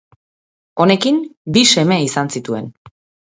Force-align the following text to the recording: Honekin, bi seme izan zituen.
Honekin, 0.85 1.19
bi 1.57 1.63
seme 1.73 1.99
izan 2.09 2.33
zituen. 2.39 2.73